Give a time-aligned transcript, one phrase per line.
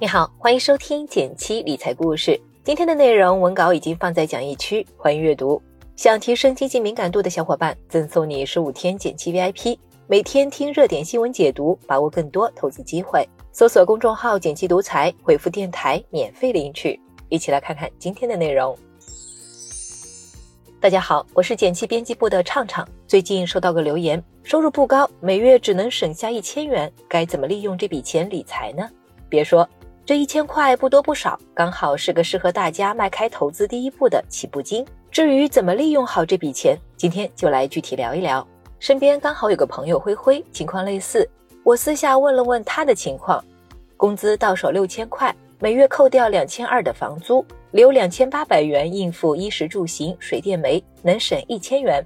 [0.00, 2.40] 你好，欢迎收听减七理财故事。
[2.64, 5.60] 今天的内容文稿已经放在讲义区，欢迎阅读。
[5.94, 9.76] 想提升经济敏感度的小伙伴，赠送你十五天减七 VIP，
[10.06, 13.28] 每天听热点新闻解读，把握更多投资机会。
[13.52, 16.98] 搜索公众号“减七独裁，回复“电台”免费领取。
[17.28, 18.74] 一起来看看今天的内容。
[20.80, 22.88] 大家好，我是减七编辑部的畅畅。
[23.06, 28.88] 最近收到个留言，收入不高，每月只能省下一千元，该怎么利用这笔钱理财呢？
[29.28, 29.68] 别说。
[30.10, 34.84] 这一千块不多不少，刚好是个适合大家迈开投资第一步的起步金。
[35.08, 38.44] 至于怎么利用好这笔钱，今天就来具体聊一聊。
[38.80, 41.30] 身边刚好有个朋友灰灰，情况类似，
[41.62, 43.40] 我私下问了问他的情况，
[43.96, 52.04] 工资到手六千块，每月扣掉两千二的房租，留两千八百元应付衣食住行、水电煤，能省一千元。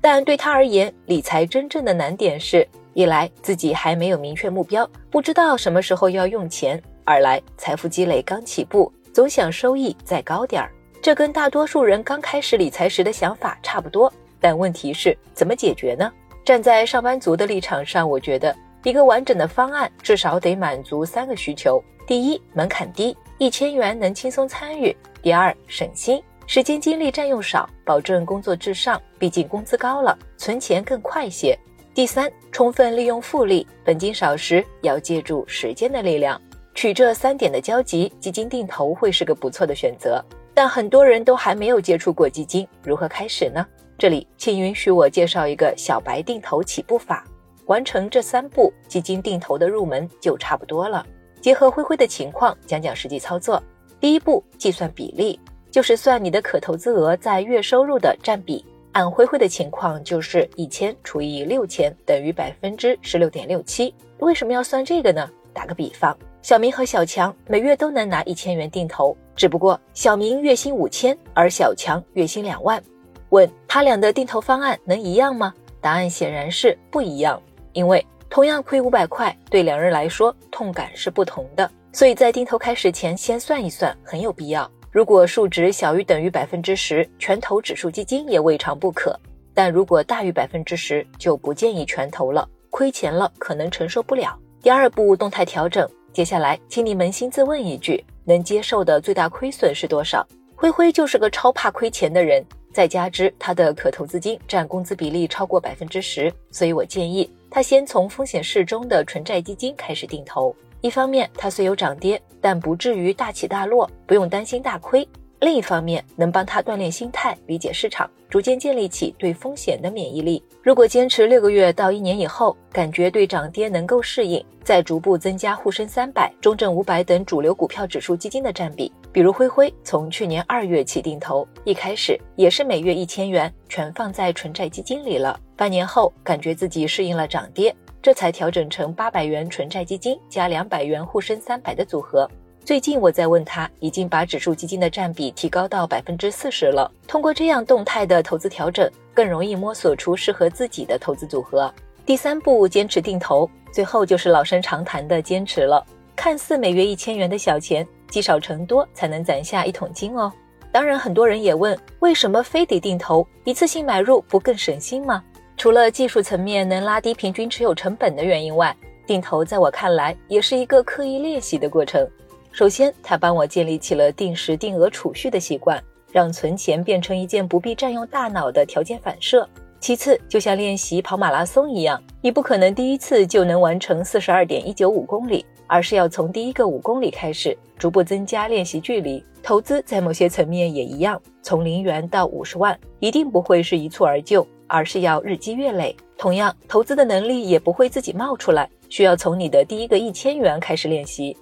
[0.00, 6.82] 但对他而言，理财真正的难点是一来自己还没有明确目标，不知道什么时候要用钱。
[7.06, 10.70] 二来，财富积累刚起步，总想收益再高点儿，
[11.02, 14.10] 这跟大多数人刚开始理财时的想法差不多。
[14.40, 16.10] 但问题是，怎么解决呢？
[16.46, 31.54] 站在上班族的立场上，我觉得一个完整的方案至少得满足三个需求：第一，门槛低，一千元能轻松参与；第二，省心，时间精力占用少，保证工作至上，毕竟工资高了，存钱更快些；
[31.94, 36.40] 第三，充分利用复利，本金少时要借助时间的力量。
[36.74, 40.22] 取这三点的交集，基金定投会是个不错的选择。
[40.52, 43.64] 但很多人都还没有接触过基金，如何开始呢？
[43.96, 47.24] 这里请允许我介绍一个小白定投起步法，
[47.66, 51.06] 完成这三步，基金定投的入门就差不多了。
[51.40, 53.62] 结合灰灰的情况，讲讲实际操作。
[54.00, 55.38] 第一步，计算比例，
[55.70, 58.64] 就是算你的可投资额在月收入的占比。
[58.92, 63.92] 按灰灰的情况，就是一千除以六千等于百分之十六点六七。
[64.18, 65.28] 为什么要算这个呢？
[65.52, 66.16] 打个比方。
[66.44, 72.84] 小明和小强每月都能拿一千元定投，只不过小明月薪五千，而小强月薪两万。
[73.30, 75.54] 问他俩的定投方案能一样吗？
[75.80, 81.70] 答案显然是不一样，因为同样亏五百块，对两人来说痛感是不同的。
[81.94, 84.70] 所以在定投开始前先算一算很有必要。
[84.90, 89.18] 如果数值小于等于百分之十，全投指数基金也未尝不可。
[89.54, 94.38] 但如果大于百分之十，就不建议全投了，亏钱了可能承受不了。
[94.60, 95.88] 第二步，动态调整。
[96.14, 100.24] 接下来，请你扪心自问一句：能接受的最大亏损是多少？
[100.54, 102.40] 灰灰就是个超怕亏钱的人，
[102.72, 110.54] 再加之他的可投资金占工资比例超过百分之十，所以我建议他先从风险适中的纯债基金开始定投。
[110.82, 115.06] 一方面，它虽有涨跌，但不至于大起大落，不用担心大亏。
[115.44, 120.42] 另一方面，能帮他锻炼心态，理解市场，逐渐建立起对风险的免疫力。
[120.62, 128.90] 如果坚持六个月到一年以后，感觉对涨跌能够适应，再逐步增加沪深三百、中证五百等主流股票指数基金的占比。
[129.12, 135.38] 比如灰灰从去年二月起定投，一开始也是每月一千元，全放在纯债基金里了。
[135.54, 142.26] 半年后，感觉自己适应了涨跌，这才调整成八百元纯债基金加两百元沪深三百的组合。
[142.64, 146.90] 最近我在问他，已经把指数基金的占比提高到百分之四十了。
[147.06, 151.70] 通过这样动态的投资调整，更容易摸索出适合自己的投资组合。
[152.06, 155.84] 第三步，坚持定投，最后就是老生常谈的坚持了。
[156.16, 160.32] 看似每月一千元的小钱，积少成多才能攒下一桶金哦。
[160.72, 163.26] 当然，很多人也问，为什么非得定投？
[163.44, 165.22] 一次性买入不更省心吗？
[165.58, 168.74] 除了技术层面能拉低平均持有成本的原因外，
[169.06, 172.08] 定投在我看来也是一个刻意练习的过程。
[172.54, 175.82] 首先，他帮我建立起了定时定额储蓄的习惯，
[176.12, 179.44] 让存钱变成一件不必占用大脑的条件反射。
[179.80, 189.20] 其次，就像练习跑马拉松一样，你不可能第一次就能完成四十二点一九五公里，而是要从第一个五公里开始，逐步增加练习距离。
[189.42, 195.96] 投资在某些层面也一样，从零元到五十万，一定不会是一蹴而就，而是要日积月累。
[196.16, 201.36] 同样，投资的能力也不会自己冒出来，需要从你的第一个一千元开始练习。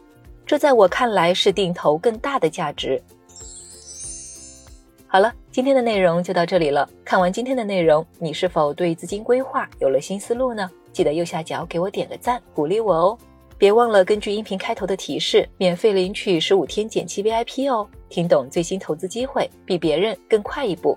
[0.47, 3.03] 这在我看来是定投更大的价值。
[5.07, 6.89] 好了，今天的内容就到这里了。
[7.05, 10.71] 看完今天的内容，你是否对资金规划有了新思路呢？
[10.93, 13.19] 记得右下角给我点个赞，鼓励我哦。
[13.59, 17.87] 别忘了根据音频开头的提示，免费领取十五天减七 VIP 哦。
[18.09, 20.97] 听懂最新投资机会，比别人更快一步。